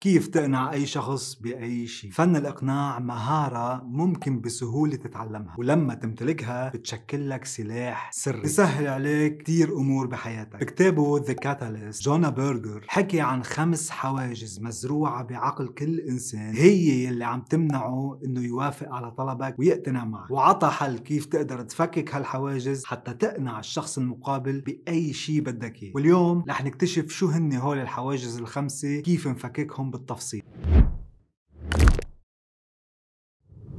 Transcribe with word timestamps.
كيف 0.00 0.28
تقنع 0.28 0.72
أي 0.72 0.86
شخص 0.86 1.34
بأي 1.34 1.86
شيء؟ 1.86 2.10
فن 2.10 2.36
الإقناع 2.36 2.98
مهارة 2.98 3.82
ممكن 3.84 4.40
بسهولة 4.40 4.96
تتعلمها 4.96 5.54
ولما 5.58 5.94
تمتلكها 5.94 6.68
بتشكل 6.68 7.30
لك 7.30 7.44
سلاح 7.44 8.12
سري. 8.12 8.40
بسهل 8.40 8.86
عليك 8.86 9.36
كتير 9.36 9.76
أمور 9.76 10.06
بحياتك. 10.06 10.60
بكتابه 10.60 11.20
The 11.20 11.34
Catalyst 11.44 12.02
جونا 12.02 12.30
بيرجر 12.30 12.84
حكي 12.88 13.20
عن 13.20 13.42
خمس 13.42 13.90
حواجز 13.90 14.60
مزروعة 14.60 15.22
بعقل 15.22 15.68
كل 15.68 16.00
إنسان. 16.00 16.54
هي 16.54 17.08
اللي 17.08 17.24
عم 17.24 17.40
تمنعه 17.40 18.20
إنه 18.24 18.40
يوافق 18.40 18.94
على 18.94 19.10
طلبك 19.10 19.54
ويقتنع 19.58 20.04
معك. 20.04 20.30
وعطى 20.30 20.68
حل 20.68 20.98
كيف 20.98 21.26
تقدر 21.26 21.62
تفكك 21.62 22.14
هالحواجز 22.14 22.84
حتى 22.84 23.14
تقنع 23.14 23.58
الشخص 23.58 23.98
المقابل 23.98 24.60
بأي 24.60 25.12
شيء 25.12 25.40
بدك 25.40 25.82
إياه. 25.82 25.92
واليوم 25.94 26.44
رح 26.48 26.64
نكتشف 26.64 27.08
شو 27.08 27.26
هن 27.26 27.52
هول 27.52 27.78
الحواجز 27.78 28.38
الخمسة 28.38 29.00
كيف 29.00 29.28
نفككهم 29.28 29.87
بالتفصيل 29.90 30.42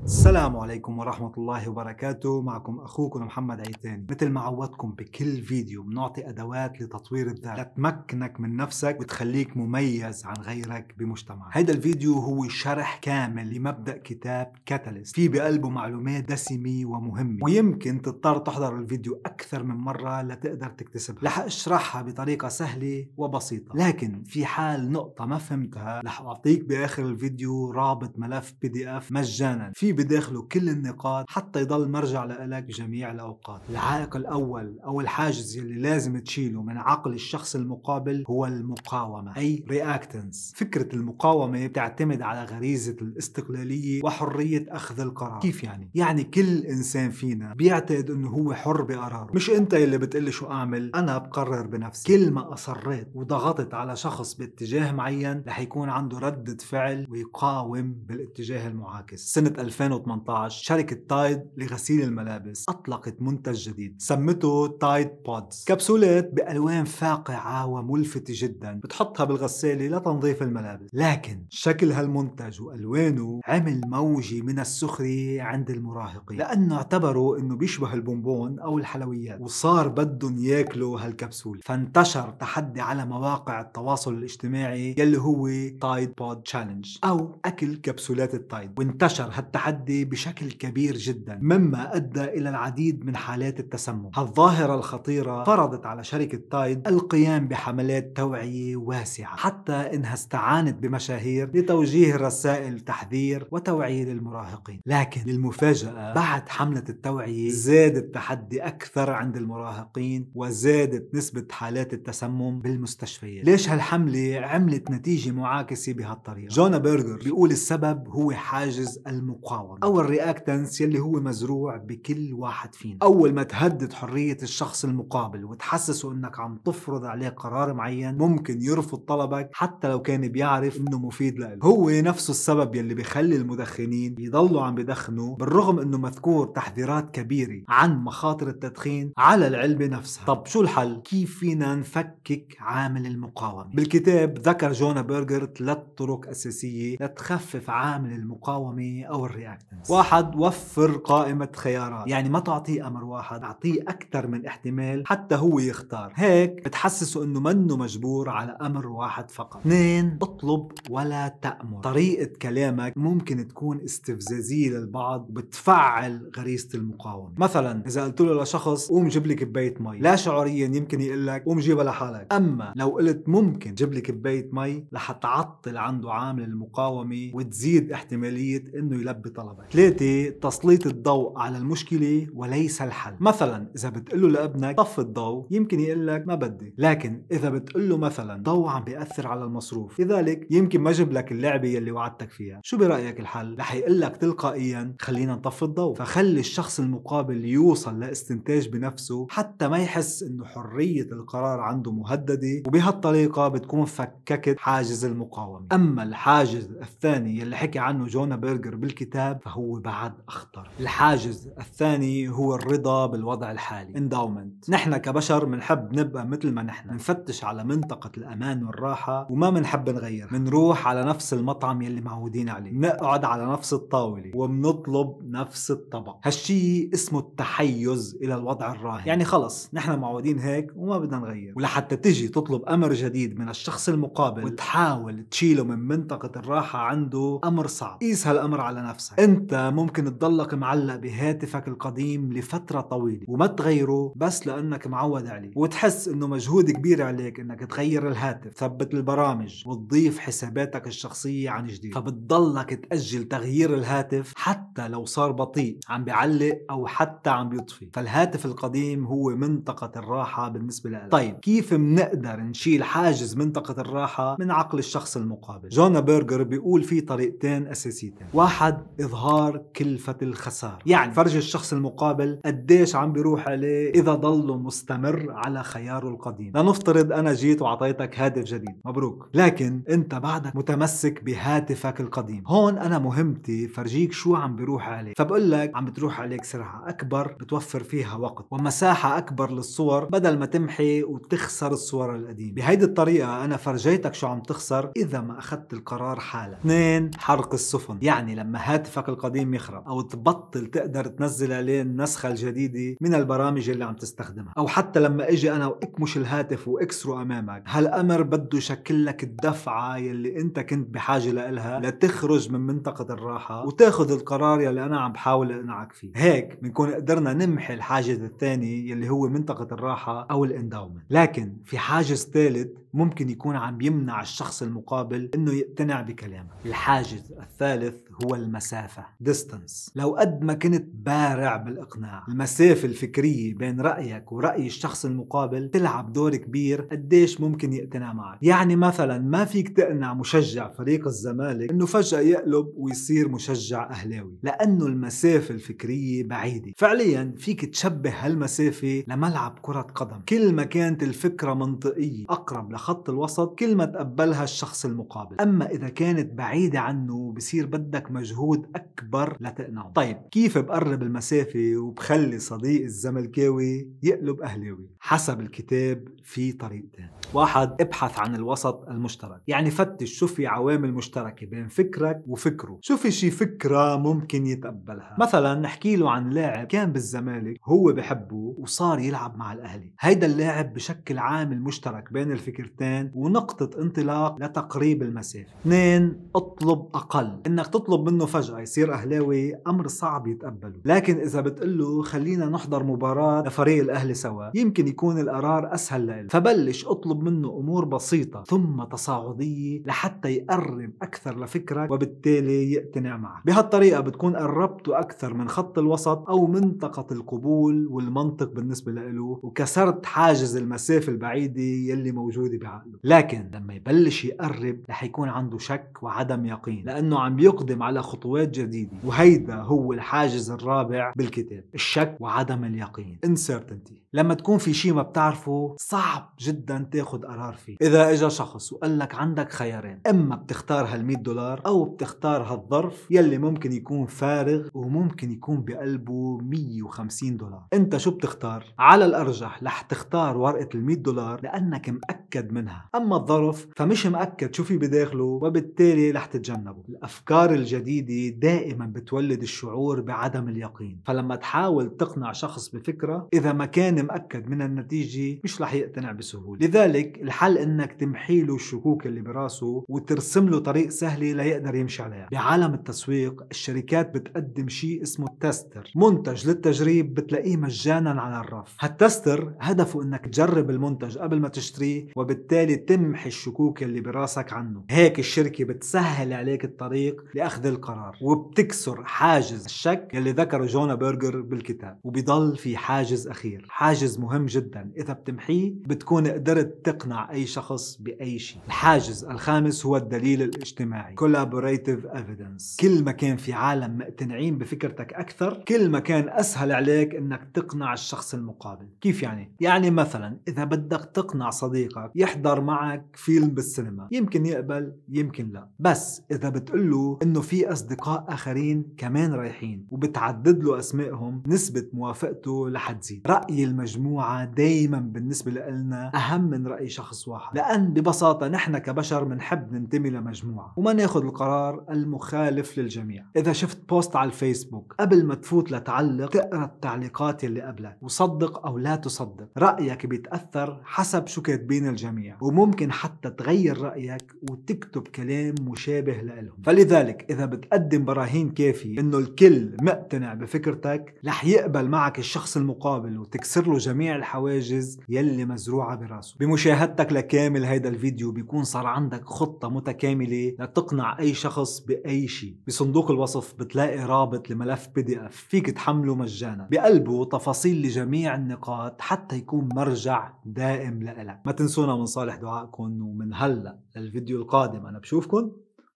السلام 0.09 0.57
عليكم 0.57 0.99
ورحمة 0.99 1.31
الله 1.37 1.69
وبركاته. 1.69 2.41
معكم 2.41 2.79
أخوكم 2.79 3.25
محمد 3.25 3.59
عيتاني. 3.59 4.07
مثل 4.09 4.29
ما 4.29 4.41
عودتكم 4.41 4.91
بكل 4.91 5.41
فيديو 5.41 5.83
بنعطي 5.83 6.29
أدوات 6.29 6.81
لتطوير 6.81 7.27
الذات. 7.27 7.59
لتمكنك 7.59 8.39
من 8.39 8.55
نفسك 8.55 8.97
وتخليك 8.99 9.57
مميز 9.57 10.25
عن 10.25 10.33
غيرك 10.41 10.95
بمجتمعك 10.97 11.57
هيدا 11.57 11.73
الفيديو 11.73 12.13
هو 12.13 12.47
شرح 12.47 12.99
كامل 13.01 13.53
لمبدأ 13.53 13.97
كتاب 13.97 14.51
Catalyst 14.65 15.15
في 15.15 15.27
بقلبه 15.27 15.69
معلومات 15.69 16.23
دسمة 16.23 16.81
ومهمة. 16.85 17.43
ويمكن 17.43 18.01
تضطر 18.01 18.37
تحضر 18.37 18.77
الفيديو 18.77 19.21
أكثر 19.25 19.63
من 19.63 19.75
مرة 19.75 20.21
لتقدر 20.21 20.69
تكتسبها. 20.69 21.23
رح 21.23 21.39
أشرحها 21.39 22.01
بطريقة 22.01 22.47
سهلة 22.47 23.05
وبسيطة. 23.17 23.75
لكن 23.75 24.23
في 24.23 24.45
حال 24.45 24.91
نقطة 24.91 25.25
ما 25.25 25.37
فهمتها 25.37 26.01
رح 26.05 26.21
أعطيك 26.21 26.65
بآخر 26.65 27.05
الفيديو 27.05 27.71
رابط 27.71 28.19
ملف 28.19 28.53
PDF 28.61 29.11
مجانا. 29.11 29.71
في 29.75 29.98
بداخله 30.03 30.41
كل 30.41 30.69
النقاط 30.69 31.25
حتى 31.29 31.61
يضل 31.61 31.89
مرجع 31.89 32.25
لك 32.25 32.63
جميع 32.63 33.11
الأوقات. 33.11 33.61
العائق 33.69 34.15
الأول 34.15 34.79
أو 34.85 35.01
الحاجز 35.01 35.57
اللي 35.57 35.81
لازم 35.81 36.19
تشيله 36.19 36.61
من 36.61 36.77
عقل 36.77 37.13
الشخص 37.13 37.55
المقابل 37.55 38.23
هو 38.29 38.45
المقاومة 38.45 39.37
أي 39.37 39.63
reactance 39.69 40.53
فكرة 40.55 40.95
المقاومة 40.95 41.67
بتعتمد 41.67 42.21
على 42.21 42.43
غريزة 42.43 42.95
الاستقلالية 43.01 44.01
وحرية 44.03 44.65
أخذ 44.69 44.99
القرار. 44.99 45.39
كيف 45.39 45.63
يعني؟ 45.63 45.89
يعني 45.95 46.23
كل 46.23 46.57
إنسان 46.57 47.11
فينا 47.11 47.53
بيعتقد 47.53 48.09
أنه 48.09 48.29
هو 48.29 48.53
حر 48.53 48.81
بقراره 48.81 49.31
مش 49.33 49.49
أنت 49.49 49.73
اللي 49.73 49.97
بتقلي 49.97 50.31
شو 50.31 50.51
أعمل 50.51 50.91
أنا 50.95 51.17
بقرر 51.17 51.67
بنفسي. 51.67 52.07
كل 52.17 52.31
ما 52.31 52.53
أصريت 52.53 53.07
وضغطت 53.15 53.73
على 53.73 53.95
شخص 53.95 54.33
باتجاه 54.33 54.91
معين 54.91 55.43
رح 55.47 55.59
يكون 55.59 55.89
عنده 55.89 56.17
ردة 56.19 56.57
فعل 56.57 57.07
ويقاوم 57.09 57.93
بالاتجاه 58.07 58.67
المعاكس. 58.67 59.33
سنة 59.33 59.53
2018 59.81 60.63
شركة 60.63 60.97
Tide 61.09 61.41
لغسيل 61.57 62.03
الملابس 62.03 62.65
أطلقت 62.69 63.21
منتج 63.21 63.69
جديد 63.69 63.95
سمته 63.97 64.67
Tide 64.67 65.09
Pods. 65.25 65.63
كبسولات 65.67 66.33
بألوان 66.33 66.83
فاقعة 66.85 67.65
وملفتة 67.67 68.33
جدا 68.37 68.79
بتحطها 68.83 69.23
بالغسالة 69.23 69.97
لتنظيف 69.97 70.43
الملابس. 70.43 70.89
لكن 70.93 71.45
شكل 71.49 71.91
هالمنتج 71.91 72.61
وألوانه 72.61 73.39
عمل 73.47 73.81
موجة 73.85 74.41
من 74.41 74.59
السخرية 74.59 75.41
عند 75.41 75.69
المراهقين 75.69 76.37
لأنه 76.37 76.75
اعتبروا 76.75 77.37
أنه 77.37 77.55
بيشبه 77.55 77.93
البونبون 77.93 78.59
أو 78.59 78.77
الحلويات 78.77 79.41
وصار 79.41 79.87
بدهم 79.87 80.37
ياكلوا 80.37 80.99
هالكبسولة. 80.99 81.61
فانتشر 81.65 82.29
تحدي 82.29 82.81
على 82.81 83.05
مواقع 83.05 83.61
التواصل 83.61 84.13
الاجتماعي 84.13 84.95
يلي 84.97 85.17
هو 85.17 85.49
Tide 85.81 86.13
Pod 86.17 86.41
challenge 86.41 86.97
أو 87.03 87.39
أكل 87.45 87.75
كبسولات 87.75 88.33
ال 88.33 88.41
Tide. 88.41 88.79
وانتشر 88.79 89.29
هالتحدي 89.33 89.68
التحدي 89.69 90.05
بشكل 90.05 90.51
كبير 90.51 90.97
جدا 90.97 91.39
مما 91.41 91.95
أدى 91.95 92.23
إلى 92.23 92.49
العديد 92.49 93.05
من 93.05 93.15
حالات 93.15 93.59
التسمم. 93.59 94.11
هالظاهرة 94.15 94.75
الخطيرة 94.75 95.43
فرضت 95.43 95.85
على 95.85 96.03
شركة 96.03 96.39
Tide 96.51 96.87
القيام 96.87 97.47
بحملات 97.47 98.17
توعية 98.17 98.75
واسعة 98.75 99.35
حتى 99.35 99.73
إنها 99.73 100.13
استعانت 100.13 100.83
بمشاهير 100.83 101.51
لتوجيه 101.53 102.15
رسائل 102.15 102.79
تحذير 102.79 103.47
وتوعية 103.51 104.03
للمراهقين. 104.03 104.81
لكن 104.85 105.21
للمفاجأة 105.25 106.13
بعد 106.13 106.49
حملة 106.49 106.83
التوعية 106.89 107.49
زاد 107.49 107.97
التحدي 107.97 108.61
أكثر 108.61 109.11
عند 109.11 109.37
المراهقين 109.37 110.31
وزادت 110.35 111.15
نسبة 111.15 111.45
حالات 111.51 111.93
التسمم 111.93 112.59
بالمستشفيات. 112.59 113.45
ليش 113.45 113.69
هالحملة 113.69 114.39
عملت 114.43 114.91
نتيجة 114.91 115.31
معاكسة 115.31 115.93
بهالطريقة؟ 115.93 116.53
جونا 116.53 116.77
بيرجر 116.77 117.17
بيقول 117.23 117.51
السبب 117.51 118.07
هو 118.07 118.31
حاجز 118.31 119.01
المقاومة. 119.07 119.58
المقاومة 119.59 119.79
أو 119.83 119.99
ال 119.99 120.07
reactance 120.07 120.81
يلي 120.81 120.99
هو 120.99 121.11
مزروع 121.11 121.77
بكل 121.77 122.33
واحد 122.33 122.75
فينا. 122.75 122.97
أول 123.03 123.33
ما 123.33 123.43
تهدد 123.43 123.93
حرية 123.93 124.37
الشخص 124.43 124.85
المقابل 124.85 125.45
وتحسسه 125.45 126.11
أنك 126.11 126.39
عم 126.39 126.57
تفرض 126.65 127.05
عليه 127.05 127.29
قرار 127.29 127.73
معين 127.73 128.17
ممكن 128.17 128.61
يرفض 128.61 128.97
طلبك 128.97 129.49
حتى 129.53 129.87
لو 129.87 130.01
كان 130.01 130.27
بيعرف 130.27 130.77
أنه 130.77 130.99
مفيد 130.99 131.39
له. 131.39 131.59
هو 131.63 131.89
نفسه 131.89 132.31
السبب 132.31 132.75
يلي 132.75 132.93
بيخلي 132.93 133.35
المدخنين 133.35 134.15
يضلوا 134.19 134.61
عم 134.61 134.75
بدخنوا 134.75 135.35
بالرغم 135.35 135.79
أنه 135.79 135.97
مذكور 135.97 136.47
تحذيرات 136.47 137.11
كبيرة 137.11 137.61
عن 137.69 138.03
مخاطر 138.03 138.47
التدخين 138.47 139.13
على 139.17 139.47
العلبة 139.47 139.87
نفسها. 139.87 140.25
طب 140.25 140.45
شو 140.45 140.61
الحل؟ 140.61 141.01
كيف 141.03 141.39
فينا 141.39 141.75
نفكك 141.75 142.57
عامل 142.59 143.05
المقاومة؟ 143.05 143.69
بالكتاب 143.73 144.39
ذكر 144.39 144.71
جونا 144.71 145.01
بيرجر 145.01 145.45
ثلاث 145.45 145.77
طرق 145.97 146.29
أساسية 146.29 146.97
لتخفف 147.01 147.69
عامل 147.69 148.13
المقاومة 148.13 149.03
أو 149.03 149.25
ال 149.49 149.53
reactance 149.53 149.89
واحد 149.91 150.35
وفر 150.35 150.91
قائمة 150.91 151.49
خيارات. 151.55 152.07
يعني 152.07 152.29
ما 152.29 152.39
تعطيه 152.39 152.87
أمر 152.87 153.03
واحد 153.03 153.43
أعطيه 153.43 153.81
أكثر 153.81 154.27
من 154.27 154.45
احتمال 154.45 155.07
حتى 155.07 155.35
هو 155.35 155.59
يختار. 155.59 156.13
هيك 156.15 156.65
بتحسسه 156.65 157.23
أنه 157.23 157.39
منه 157.39 157.77
مجبور 157.77 158.29
على 158.29 158.57
أمر 158.61 158.87
واحد 158.87 159.31
فقط. 159.31 159.59
اثنين 159.59 160.19
اطلب 160.21 160.71
ولا 160.89 161.27
تأمر. 161.41 161.81
طريقة 161.81 162.31
كلامك 162.41 162.93
ممكن 162.97 163.47
تكون 163.47 163.81
استفزازية 163.81 164.69
للبعض 164.69 165.29
وبتفعل 165.29 166.31
غريزة 166.37 166.69
المقاومة. 166.75 167.33
مثلا 167.37 167.83
إذا 167.87 168.03
قلت 168.03 168.21
له 168.21 168.43
لشخص 168.43 168.89
قوم 168.89 169.07
جيب 169.07 169.27
لي 169.27 169.35
كباية 169.35 169.75
مي. 169.79 169.99
لا 169.99 170.15
شعوريا 170.15 170.67
يمكن 170.67 171.01
يقول 171.01 171.27
لك 171.27 171.43
قوم 171.45 171.59
جيبها 171.59 171.83
لحالك. 171.83 172.33
أما 172.33 172.73
لو 172.75 172.89
قلت 172.89 173.29
ممكن 173.29 173.73
جيب 173.73 173.93
لي 173.93 174.01
كباية 174.01 174.49
مي 174.53 174.85
رح 174.93 175.11
تعطل 175.11 175.77
عنده 175.77 176.13
عامل 176.13 176.43
المقاومة 176.43 177.31
وتزيد 177.33 177.91
احتمالية 177.91 178.63
أنه 178.75 178.95
يلبي 178.95 179.29
طلبك 179.41 179.71
ثلاثة 179.71 180.29
تسليط 180.29 180.87
الضوء 180.87 181.39
على 181.39 181.57
المشكلة 181.57 182.27
وليس 182.33 182.81
الحل. 182.81 183.15
مثلا 183.19 183.71
إذا 183.75 183.89
بتقول 183.89 184.21
له 184.21 184.27
لابنك 184.27 184.77
طف 184.77 184.99
الضوء 184.99 185.47
يمكن 185.51 185.79
يقول 185.79 186.07
لك 186.07 186.27
ما 186.27 186.35
بدي. 186.35 186.73
لكن 186.77 187.23
إذا 187.31 187.49
بتقول 187.49 187.89
له 187.89 187.97
مثلا 187.97 188.35
الضوء 188.35 188.67
عم 188.67 188.83
بيأثر 188.83 189.27
على 189.27 189.43
المصروف 189.43 189.99
لذلك 189.99 190.47
يمكن 190.51 190.81
ما 190.81 190.91
جيب 190.91 191.11
لك 191.11 191.31
اللعبة 191.31 191.67
يلي 191.67 191.91
وعدتك 191.91 192.29
فيها. 192.29 192.61
شو 192.63 192.77
برأيك 192.77 193.19
الحل؟ 193.19 193.55
رح 193.59 193.73
يقول 193.73 194.01
لك 194.01 194.17
تلقائيا 194.17 194.95
خلينا 195.01 195.35
نطفي 195.35 195.63
الضوء. 195.63 195.95
فخلي 195.95 196.39
الشخص 196.39 196.79
المقابل 196.79 197.45
يوصل 197.45 197.99
لاستنتاج 197.99 198.69
بنفسه 198.69 199.27
حتى 199.29 199.67
ما 199.67 199.77
يحس 199.77 200.23
إنه 200.23 200.45
حرية 200.45 201.07
القرار 201.11 201.59
عنده 201.59 201.91
مهددة 201.91 202.63
وبهالطريقة 202.67 203.47
بتكون 203.47 203.85
فككت 203.85 204.59
حاجز 204.59 205.05
المقاومة. 205.05 205.65
أما 205.71 206.03
الحاجز 206.03 206.71
الثاني 206.81 207.39
يلي 207.39 207.55
حكي 207.55 207.79
عنه 207.79 208.05
جونا 208.05 208.35
بيرجر 208.35 208.75
بالكتاب 208.75 209.28
الكتاب 209.29 209.41
فهو 209.53 209.79
بعد 209.79 210.13
أخطر. 210.27 210.69
الحاجز 210.79 211.49
الثاني 211.59 212.29
هو 212.29 212.55
الرضا 212.55 213.05
بالوضع 213.05 213.51
الحالي. 213.51 213.93
Endowment. 213.93 214.69
نحن 214.69 214.97
كبشر 214.97 215.45
بنحب 215.45 215.99
نبقى 215.99 216.27
مثل 216.27 216.51
ما 216.51 216.63
نحن. 216.63 216.93
نفتش 216.93 217.43
على 217.43 217.63
منطقة 217.63 218.11
الأمان 218.17 218.63
والراحة 218.63 219.27
وما 219.29 219.49
بنحب 219.49 219.89
نغير. 219.89 220.27
بنروح 220.31 220.87
على 220.87 221.03
نفس 221.03 221.33
المطعم 221.33 221.81
يلي 221.81 222.01
معودين 222.01 222.49
عليه. 222.49 222.71
نقعد 222.71 223.25
على 223.25 223.45
نفس 223.45 223.73
الطاولة 223.73 224.31
وبنطلب 224.35 225.15
نفس 225.23 225.71
الطبق. 225.71 226.17
هالشي 226.23 226.89
اسمه 226.93 227.19
التحيز 227.19 228.17
إلى 228.21 228.35
الوضع 228.35 228.71
الراهن. 228.71 229.07
يعني 229.07 229.25
خلص 229.25 229.69
نحن 229.73 229.99
معودين 229.99 230.39
هيك 230.39 230.71
وما 230.75 230.97
بدنا 230.97 231.17
نغير. 231.17 231.53
ولحتى 231.55 231.95
تجي 231.95 232.27
تطلب 232.27 232.63
أمر 232.63 232.93
جديد 232.93 233.39
من 233.39 233.49
الشخص 233.49 233.89
المقابل 233.89 234.45
وتحاول 234.45 235.25
تشيله 235.31 235.63
من 235.63 235.79
منطقة 235.79 236.39
الراحة 236.39 236.79
عنده 236.79 237.39
أمر 237.43 237.67
صعب. 237.67 237.99
قيس 237.99 238.27
هالأمر 238.27 238.61
على 238.61 238.81
نفسك. 238.81 239.18
أنت 239.19 239.71
ممكن 239.73 240.05
تضلك 240.05 240.53
معلق 240.53 240.95
بهاتفك 240.95 241.67
القديم 241.67 242.33
لفترة 242.33 242.81
طويلة 242.81 243.25
وما 243.27 243.47
تغيره 243.47 244.13
بس 244.15 244.47
لأنك 244.47 244.87
معود 244.87 245.27
عليه 245.27 245.51
وتحس 245.55 246.07
إنه 246.07 246.27
مجهود 246.27 246.71
كبير 246.71 247.01
عليك 247.03 247.39
إنك 247.39 247.59
تغير 247.59 248.07
الهاتف 248.07 248.53
تثبت 248.53 248.93
البرامج 248.93 249.63
وتضيف 249.67 250.19
حساباتك 250.19 250.87
الشخصية 250.87 251.49
عن 251.49 251.67
جديد. 251.67 251.93
فبتضلك 251.93 252.85
تأجل 252.85 253.23
تغيير 253.23 253.73
الهاتف 253.73 254.33
حتى 254.35 254.87
لو 254.87 255.05
صار 255.05 255.31
بطيء 255.31 255.77
عم 255.89 256.03
بيعلق 256.03 256.57
أو 256.69 256.87
حتى 256.87 257.29
عم 257.29 257.49
بيطفي. 257.49 257.89
فالهاتف 257.93 258.45
القديم 258.45 259.05
هو 259.05 259.29
منطقة 259.29 259.91
الراحة 259.99 260.49
بالنسبة 260.49 260.89
لك 260.89 261.11
طيب 261.11 261.35
كيف 261.35 261.73
بنقدر 261.73 262.39
نشيل 262.39 262.83
حاجز 262.83 263.35
منطقة 263.35 263.81
الراحة 263.81 264.37
من 264.39 264.51
عقل 264.51 264.79
الشخص 264.79 265.17
المقابل؟ 265.17 265.69
جونا 265.69 265.99
بيرجر 265.99 266.43
بيقول 266.43 266.83
في 266.83 267.01
طريقتين 267.01 267.67
أساسيتين. 267.67 268.27
واحد 268.33 268.77
إظهار 269.09 269.61
كلفة 269.75 270.17
الخسارة. 270.21 270.79
يعني 270.85 271.13
فرج 271.13 271.35
الشخص 271.35 271.73
المقابل 271.73 272.39
قديش 272.45 272.95
عم 272.95 273.13
بيروح 273.13 273.47
عليه 273.47 273.91
إذا 273.91 274.13
ضل 274.13 274.57
مستمر 274.57 275.31
على 275.31 275.63
خياره 275.63 276.07
القديم. 276.09 276.51
لنفترض 276.55 277.11
أنا 277.11 277.33
جيت 277.33 277.61
وعطيتك 277.61 278.19
هاتف 278.19 278.43
جديد. 278.43 278.75
مبروك. 278.85 279.29
لكن 279.33 279.81
أنت 279.89 280.15
بعدك 280.15 280.55
متمسك 280.55 281.23
بهاتفك 281.23 282.01
القديم. 282.01 282.43
هون 282.47 282.77
أنا 282.77 282.99
مهمتي 282.99 283.67
فرجيك 283.67 284.11
شو 284.11 284.35
عم 284.35 284.55
بيروح 284.55 284.89
عليه. 284.89 285.13
فبقول 285.17 285.51
لك 285.51 285.71
عم 285.75 285.85
بتروح 285.85 286.21
عليك 286.21 286.43
سرعة 286.43 286.89
أكبر 286.89 287.35
بتوفر 287.39 287.83
فيها 287.83 288.15
وقت 288.15 288.45
ومساحة 288.51 289.17
أكبر 289.17 289.51
للصور 289.51 290.05
بدل 290.05 290.39
ما 290.39 290.45
تمحي 290.45 291.03
وتخسر 291.03 291.71
الصور 291.71 292.15
القديمة. 292.15 292.53
بهيدي 292.53 292.85
الطريقة 292.85 293.45
أنا 293.45 293.57
فرجيتك 293.57 294.13
شو 294.13 294.27
عم 294.27 294.39
تخسر 294.41 294.91
إذا 294.97 295.21
ما 295.21 295.39
أخذت 295.39 295.73
القرار 295.73 296.19
حالا. 296.19 296.57
اثنين 296.57 297.11
حرق 297.17 297.53
السفن. 297.53 297.97
يعني 298.01 298.35
لما 298.35 298.59
هاتفك 298.63 298.98
القديم 299.07 299.53
يخرب 299.53 299.87
أو 299.87 300.01
تبطل 300.01 300.65
تقدر 300.65 301.05
تنزل 301.05 301.53
عليه 301.53 301.81
النسخة 301.81 302.29
الجديدة 302.29 302.97
من 303.01 303.13
البرامج 303.13 303.69
اللي 303.69 303.85
عم 303.85 303.95
تستخدمها. 303.95 304.53
أو 304.57 304.67
حتى 304.67 304.99
لما 304.99 305.29
إجي 305.29 305.51
أنا 305.51 305.67
وأكمش 305.67 306.17
الهاتف 306.17 306.67
وأكسره 306.67 307.21
أمامك 307.21 307.63
هالأمر 307.67 308.21
بده 308.21 308.57
يشكل 308.57 309.05
لك 309.05 309.23
الدفعة 309.23 309.97
يلي 309.97 310.41
أنت 310.41 310.59
كنت 310.59 310.93
بحاجة 310.93 311.31
لها 311.31 311.79
لتخرج 311.79 312.51
من 312.51 312.59
منطقة 312.59 313.13
الراحة 313.13 313.65
وتاخذ 313.65 314.11
القرار 314.11 314.61
يلي 314.61 314.85
أنا 314.85 314.99
عم 314.99 315.11
بحاول 315.11 315.51
أقنعك 315.51 315.93
فيه. 315.93 316.11
هيك 316.15 316.59
بنكون 316.61 316.89
قدرنا 316.93 317.33
نمحي 317.33 317.73
الحاجز 317.73 318.23
الثاني 318.23 318.89
يلي 318.89 319.09
هو 319.09 319.27
منطقة 319.27 319.67
الراحة 319.73 320.27
أو 320.31 320.45
الإنداومنت. 320.45 321.03
لكن 321.09 321.53
في 321.65 321.77
حاجز 321.77 322.29
ثالث 322.33 322.67
ممكن 322.93 323.29
يكون 323.29 323.55
عم 323.55 323.81
يمنع 323.81 324.21
الشخص 324.21 324.61
المقابل 324.61 325.29
إنه 325.35 325.53
يقتنع 325.53 326.01
بكلامك. 326.01 326.49
الحاجز 326.65 327.33
الثالث 327.41 327.95
هو 328.25 328.35
المسافة. 328.35 329.05
distance. 329.23 329.91
لو 329.95 330.15
قد 330.15 330.43
ما 330.43 330.53
كنت 330.53 330.85
بارع 330.93 331.57
بالإقناع 331.57 332.25
المسافة 332.29 332.87
الفكرية 332.87 333.55
بين 333.55 333.81
رأيك 333.81 334.31
ورأي 334.31 334.67
الشخص 334.67 335.05
المقابل 335.05 335.69
تلعب 335.71 336.13
دور 336.13 336.35
كبير 336.35 336.81
قديش 336.81 337.41
ممكن 337.41 337.73
يقتنع 337.73 338.13
معك. 338.13 338.37
يعني 338.41 338.75
مثلا 338.75 339.19
ما 339.19 339.45
فيك 339.45 339.77
تقنع 339.77 340.13
مشجع 340.13 340.71
فريق 340.73 341.07
الزمالك 341.07 341.71
إنه 341.71 341.85
فجأة 341.85 342.19
يقلب 342.19 342.73
ويصير 342.75 343.29
مشجع 343.29 343.89
أهلاوي 343.89 344.39
لأنه 344.43 344.85
المسافة 344.85 345.53
الفكرية 345.53 346.23
بعيدة. 346.23 346.71
فعليا 346.77 347.33
فيك 347.37 347.65
تشبه 347.65 348.13
هالمسافة 348.19 349.03
لملعب 349.07 349.59
كرة 349.61 349.81
قدم. 349.81 350.21
كل 350.29 350.53
ما 350.53 350.63
كانت 350.63 351.03
الفكرة 351.03 351.53
منطقية 351.53 352.25
أقرب 352.29 352.71
لخط 352.79 353.09
الوسط 353.09 353.59
كل 353.59 353.75
ما 353.75 353.85
تقبلها 353.85 354.43
الشخص 354.43 354.85
المقابل. 354.85 355.41
أما 355.41 355.69
إذا 355.69 355.89
كانت 355.89 356.33
بعيدة 356.33 356.79
عنه 356.79 357.31
بصير 357.31 357.65
بدك 357.65 358.11
مجهود 358.11 358.71
أكبر 358.75 359.37
لتقنعه. 359.39 359.91
طيب 359.91 360.17
كيف 360.31 360.57
بقرب 360.57 361.03
المسافة 361.03 361.73
وبخلي 361.77 362.39
صديق 362.39 362.83
الزملكاوي 362.83 363.89
يقلب 364.03 364.41
أهلاوي؟ 364.41 364.89
حسب 364.99 365.39
الكتاب 365.39 366.07
في 366.23 366.51
طريقتين 366.51 367.09
واحد 367.33 367.81
ابحث 367.81 368.19
عن 368.19 368.35
الوسط 368.35 368.89
المشترك. 368.89 369.41
يعني 369.47 369.71
فتش 369.71 370.13
شو 370.13 370.27
في 370.27 370.47
عوامل 370.47 370.93
مشتركة 370.93 371.45
بين 371.45 371.67
فكرك 371.67 372.23
وفكره. 372.27 372.79
شو 372.81 372.97
في 372.97 373.11
شي 373.11 373.31
فكرة 373.31 373.97
ممكن 373.97 374.47
يتقبلها؟ 374.47 375.15
مثلا 375.19 375.59
نحكي 375.59 375.95
له 375.95 376.11
عن 376.11 376.29
لاعب 376.29 376.67
كان 376.67 376.91
بالزمالك 376.91 377.59
هو 377.63 377.93
بحبه 377.93 378.55
وصار 378.57 378.99
يلعب 378.99 379.37
مع 379.37 379.53
الأهلي. 379.53 379.93
هيدا 379.99 380.27
اللاعب 380.27 380.73
بشكل 380.73 381.17
عامل 381.17 381.61
مشترك 381.61 382.13
بين 382.13 382.31
الفكرتين 382.69 383.11
ونقطة 383.15 383.81
انطلاق 383.81 384.35
لتقريب 384.39 385.03
المسافة. 385.03 385.45
اثنين 385.61 386.19
اطلب 386.35 386.85
أقل. 386.93 387.39
إنك 387.47 387.67
تطلب 387.67 388.09
منه 388.09 388.25
فجأة 388.25 388.59
يصير 388.59 388.93
أهلاوي 388.93 389.55
أمر 389.67 389.87
صعب 389.87 390.27
يتقبله. 390.27 390.73
لكن 390.85 391.17
إذا 391.19 391.41
بتقله 391.41 392.01
خلينا 392.01 392.45
نحضر 392.45 392.83
مباراة 392.83 393.41
لفريق 393.47 393.83
الأهلي 393.83 394.13
سوا. 394.13 394.45
يمكن 394.55 394.87
يكون 394.87 395.19
القرار 395.19 395.73
أسهل 395.73 396.07
له 396.07 396.27
فبلش 396.29 396.85
اطلب 396.85 397.23
منه 397.23 397.49
أمور 397.59 397.85
بسيطة 397.85 398.43
ثم 398.43 398.83
تصاعدية 398.83 399.83
لحتى 399.85 400.29
يقرب 400.29 400.91
أكثر 401.01 401.43
لفكرك 401.43 401.91
وبالتالي 401.91 402.71
يقتنع 402.73 403.17
معك. 403.17 403.45
بهالطريقة 403.45 404.01
بتكون 404.01 404.35
قربته 404.35 404.99
أكثر 404.99 405.33
من 405.33 405.49
خط 405.49 405.79
الوسط 405.79 406.29
أو 406.29 406.47
منطقة 406.47 407.13
القبول 407.13 407.87
والمنطق 407.87 408.51
بالنسبة 408.53 408.91
له 408.91 409.39
وكسرت 409.43 410.05
حاجز 410.05 410.57
المسافة 410.57 411.11
البعيدة 411.11 411.61
يلي 411.61 412.11
موجودة 412.11 412.57
بعقله. 412.59 412.99
لكن 413.03 413.49
لما 413.53 413.73
يبلش 413.73 414.25
يقرب 414.25 414.79
رح 414.89 415.03
يكون 415.03 415.29
عنده 415.29 415.57
شك 415.57 415.97
وعدم 416.01 416.45
يقين 416.45 416.85
لأنه 416.85 417.19
عم 417.19 417.39
يقدم 417.39 417.83
على 417.83 418.01
خطوات 418.01 418.49
جديدة 418.49 418.97
وهيدا 419.03 419.55
هو 419.55 419.93
الحاجز 419.93 420.51
الرابع 420.51 421.13
بالكتاب 421.15 421.63
الشك 421.75 422.17
وعدم 422.19 422.63
اليقين. 422.63 423.19
Uncertainty. 423.25 423.93
لما 424.13 424.33
تكون 424.33 424.57
في 424.57 424.73
شيء 424.73 424.93
ما 424.93 425.01
بتعرفه 425.01 425.75
صعب 425.77 426.33
جدا 426.39 426.89
تاخد 426.91 427.25
قرار 427.25 427.53
فيه. 427.53 427.77
إذا 427.81 428.11
إجا 428.11 428.29
شخص 428.29 428.73
وقال 428.73 428.99
لك 428.99 429.15
عندك 429.15 429.51
خيارين 429.51 429.99
إما 430.09 430.35
بتختار 430.35 430.85
هال 430.85 431.23
دولار 431.23 431.61
أو 431.65 431.83
بتختار 431.83 432.43
هالظرف 432.43 433.07
يلي 433.11 433.37
ممكن 433.37 433.71
يكون 433.71 434.05
فارغ 434.05 434.67
وممكن 434.73 435.31
يكون 435.31 435.61
بقلبه 435.61 436.37
150 436.37 437.37
دولار. 437.37 437.63
أنت 437.73 437.97
شو 437.97 438.11
بتختار؟ 438.11 438.65
على 438.79 439.05
الأرجح 439.05 439.63
رح 439.63 439.81
تختار 439.81 440.37
ورقة 440.37 440.69
ال 440.75 441.01
دولار 441.01 441.41
لأنك 441.43 441.89
مأكد 441.89 442.48
منها. 442.51 442.89
أما 442.95 443.15
الظرف 443.15 443.67
فمش 443.75 444.05
مأكد 444.05 444.55
شو 444.55 444.63
في 444.63 444.77
بداخله 444.77 445.23
وبالتالي 445.23 446.11
رح 446.11 446.25
تتجنبه. 446.25 446.83
الأفكار 446.89 447.53
الجديدة 447.53 448.37
دائما 448.37 448.85
بتولد 448.85 449.41
الشعور 449.41 450.01
بعدم 450.01 450.49
اليقين. 450.49 451.01
فلما 451.05 451.35
تحاول 451.35 451.97
تقنع 451.97 452.31
شخص 452.31 452.69
بفكرة 452.69 453.27
إذا 453.33 453.53
ما 453.53 453.65
كان 453.65 454.05
مأكد 454.05 454.49
من 454.49 454.61
النتيجة 454.61 455.39
مش 455.43 455.61
رح 455.61 455.73
يقتنع 455.73 456.11
بسهولة. 456.11 456.67
لذلك 456.67 457.21
الحل 457.21 457.57
إنك 457.57 457.93
تمحي 457.93 458.41
له 458.41 458.55
الشكوك 458.55 459.07
اللي 459.07 459.21
براسه 459.21 459.83
وترسم 459.89 460.49
له 460.49 460.59
طريق 460.59 460.89
سهله 460.89 461.33
ليقدر 461.33 461.75
يمشي 461.75 462.03
عليها. 462.03 462.27
بعالم 462.31 462.73
التسويق 462.73 463.43
الشركات 463.51 464.13
بتقدم 464.15 464.67
شيء 464.67 465.01
اسمه 465.01 465.27
التستر. 465.27 465.91
منتج 465.95 466.47
للتجريب 466.47 467.13
بتلاقيه 467.13 467.57
مجانا 467.57 468.21
على 468.21 468.45
الرف. 468.45 468.75
هالتستر 468.79 469.53
هدفه 469.59 470.03
إنك 470.03 470.25
تجرب 470.25 470.69
المنتج 470.69 471.17
قبل 471.17 471.39
ما 471.39 471.47
تشتريه 471.47 472.07
وبالتالي 472.15 472.38
تمحي 472.87 473.27
الشكوك 473.27 473.83
اللي 473.83 474.01
براسك 474.01 474.53
عنه. 474.53 474.83
هيك 474.89 475.19
الشركة 475.19 475.63
بتسهل 475.63 476.33
عليك 476.33 476.65
الطريق 476.65 477.23
لأخذ 477.33 477.65
القرار 477.65 478.17
وبتكسر 478.21 479.03
حاجز 479.03 479.65
الشك 479.65 480.07
اللي 480.13 480.31
ذكره 480.31 480.65
جونا 480.65 480.95
برجر 480.95 481.41
بالكتاب. 481.41 481.99
وبيضل 482.03 482.57
في 482.57 482.77
حاجز 482.77 483.27
أخير. 483.27 483.65
حاجز 483.69 484.19
مهم 484.19 484.45
جدا. 484.45 484.91
إذا 484.97 485.13
بتمحيه 485.13 485.73
بتكون 485.75 486.27
قدرت 486.27 486.85
تقنع 486.85 487.31
أي 487.31 487.45
شخص 487.45 487.97
بأي 488.01 488.39
شيء. 488.39 488.61
الحاجز 488.67 489.25
الخامس 489.25 489.85
هو 489.85 489.97
الدليل 489.97 490.41
الاجتماعي. 490.41 491.15
collaborative 491.15 492.17
evidence. 492.17 492.79
كل 492.79 493.03
ما 493.03 493.11
كان 493.11 493.37
في 493.37 493.53
عالم 493.53 493.97
مقتنعين 493.97 494.57
بفكرتك 494.57 495.13
أكثر 495.13 495.63
كل 495.67 495.89
ما 495.89 495.99
كان 495.99 496.29
أسهل 496.29 496.71
عليك 496.71 497.15
أنك 497.15 497.49
تقنع 497.53 497.93
الشخص 497.93 498.33
المقابل. 498.33 498.87
كيف 499.01 499.23
يعني؟ 499.23 499.51
يعني 499.59 499.91
مثلا 499.91 500.37
إذا 500.47 500.63
بدك 500.63 501.09
تقنع 501.13 501.49
صديقك 501.49 502.11
يحضر 502.29 502.61
معك 502.61 503.05
فيلم 503.13 503.47
بالسينما. 503.47 504.07
يمكن 504.11 504.45
يقبل 504.45 504.93
يمكن 505.09 505.49
لا. 505.51 505.69
بس 505.79 506.21
إذا 506.31 506.49
بتقول 506.49 506.91
له 506.91 507.19
أنه 507.23 507.41
في 507.41 507.71
أصدقاء 507.71 508.25
آخرين 508.27 508.85
كمان 508.97 509.33
رايحين 509.33 509.87
وبتعدد 509.91 510.63
له 510.63 510.79
أسمائهم 510.79 511.43
نسبة 511.47 511.85
موافقته 511.93 512.69
رح 512.69 512.91
تزيد 512.91 513.21
رأي 513.27 513.63
المجموعة 513.63 514.45
دايما 514.45 514.99
بالنسبة 514.99 515.51
لنا 515.51 516.11
أهم 516.15 516.41
من 516.49 516.67
رأي 516.67 516.89
شخص 516.89 517.27
واحد. 517.27 517.57
لأن 517.57 517.93
ببساطة 517.93 518.47
نحن 518.47 518.77
كبشر 518.77 519.23
بنحب 519.23 519.73
ننتمي 519.73 520.09
لمجموعة 520.09 520.73
وما 520.77 520.93
ناخذ 520.93 521.23
القرار 521.23 521.85
المخالف 521.89 522.77
للجميع. 522.77 523.25
إذا 523.35 523.53
شفت 523.53 523.89
بوست 523.89 524.15
على 524.15 524.27
الفيسبوك 524.27 524.95
قبل 524.99 525.25
ما 525.25 525.35
تفوت 525.35 525.71
لتعلق 525.71 526.29
تقرأ 526.29 526.65
التعليقات 526.65 527.43
اللي 527.43 527.61
قبلك 527.61 527.97
وصدق 528.01 528.65
أو 528.65 528.77
لا 528.77 528.95
تصدق. 528.95 529.49
رأيك 529.57 530.05
بيتأثر 530.05 530.81
حسب 530.83 531.27
شو 531.27 531.41
كاتبين 531.41 531.87
الجميع. 531.87 532.18
الجميع 532.19 532.37
وممكن 532.41 532.91
حتى 532.91 533.29
تغير 533.29 533.81
رأيك 533.81 534.35
وتكتب 534.49 535.07
كلام 535.07 535.55
مشابه 535.61 536.13
لهم 536.13 536.57
فلذلك 536.63 537.25
إذا 537.29 537.45
بتقدم 537.45 538.05
براهين 538.05 538.49
كافية 538.49 538.99
إنه 538.99 539.17
الكل 539.17 539.77
مقتنع 539.81 540.33
بفكرتك 540.33 541.15
رح 541.25 541.45
يقبل 541.45 541.87
معك 541.87 542.19
الشخص 542.19 542.57
المقابل 542.57 543.17
وتكسر 543.17 543.67
له 543.67 543.77
جميع 543.77 544.15
الحواجز 544.15 544.99
يلي 545.09 545.45
مزروعة 545.45 545.95
براسه. 545.95 546.35
بمشاهدتك 546.39 547.13
لكامل 547.13 547.65
هيدا 547.65 547.89
الفيديو 547.89 548.31
بيكون 548.31 548.63
صار 548.63 548.87
عندك 548.87 549.25
خطة 549.25 549.69
متكاملة 549.69 550.55
لتقنع 550.59 551.19
أي 551.19 551.33
شخص 551.33 551.79
بأي 551.79 552.27
شيء. 552.27 552.55
بصندوق 552.67 553.11
الوصف 553.11 553.53
بتلاقي 553.59 554.05
رابط 554.05 554.49
لملف 554.49 554.89
بي 554.95 555.01
دي 555.01 555.25
اف 555.25 555.35
فيك 555.49 555.69
تحمله 555.69 556.15
مجانا. 556.15 556.67
بقلبه 556.71 557.25
تفاصيل 557.25 557.81
لجميع 557.81 558.35
النقاط 558.35 559.01
حتى 559.01 559.35
يكون 559.35 559.69
مرجع 559.75 560.31
دائم 560.45 561.03
لإلك. 561.03 561.39
ما 561.45 561.51
تنسونا 561.51 561.95
من 561.95 562.05
صالح 562.09 562.35
دعائكم 562.35 563.01
ومن 563.01 563.33
هلأ 563.33 563.79
للفيديو 563.95 564.41
القادم. 564.41 564.85
أنا 564.85 564.99
بشوفكم 564.99 565.51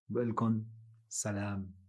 بقول 0.10 0.30
لكم 0.30 0.64
سلام. 1.10 1.83